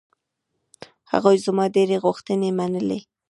[1.11, 2.99] هغوی زما ډېرې غوښتنې منلې.